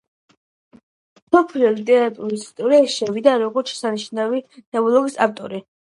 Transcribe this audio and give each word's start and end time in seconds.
მსოფლიო 1.25 1.69
ლიტერატურის 1.75 2.45
ისტორიაში 2.47 2.91
შევიდა 2.95 3.35
როგორც 3.45 3.75
შესანიშნავი 3.75 4.43
ნოველების 4.79 5.21
ავტორი. 5.29 5.63